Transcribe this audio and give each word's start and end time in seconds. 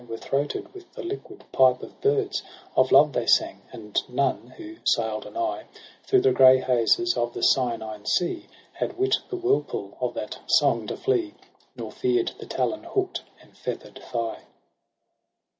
Were 0.07 0.17
throated 0.17 0.73
with 0.73 0.91
the 0.93 1.03
liquid 1.03 1.43
pipe 1.51 1.83
of 1.83 2.01
birds: 2.01 2.41
Of 2.75 2.91
love 2.91 3.13
they 3.13 3.27
sang; 3.27 3.61
and 3.71 4.01
none, 4.09 4.51
who 4.57 4.77
saU'd 4.83 5.27
anigh 5.27 5.65
Through 6.05 6.21
the 6.21 6.31
grey 6.31 6.59
hazes 6.59 7.15
of 7.15 7.35
the 7.35 7.43
cyanine 7.43 8.07
sea. 8.07 8.47
Had 8.73 8.97
wit 8.97 9.17
the 9.29 9.35
whirlpool 9.35 9.95
of 10.01 10.15
that 10.15 10.39
song 10.47 10.87
to 10.87 10.97
flee. 10.97 11.35
Nor 11.75 11.91
fear'd 11.91 12.31
the 12.39 12.47
talon 12.47 12.83
hook'd 12.85 13.21
and 13.43 13.55
feather'd 13.55 14.01
thigh. 14.01 14.45